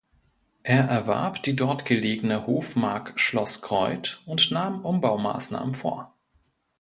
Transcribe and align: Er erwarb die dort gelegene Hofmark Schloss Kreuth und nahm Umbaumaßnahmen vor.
Er 0.63 0.85
erwarb 0.85 1.43
die 1.43 1.55
dort 1.55 1.85
gelegene 1.85 2.47
Hofmark 2.47 3.19
Schloss 3.19 3.61
Kreuth 3.61 4.23
und 4.25 4.49
nahm 4.49 4.83
Umbaumaßnahmen 4.83 5.75
vor. 5.75 6.17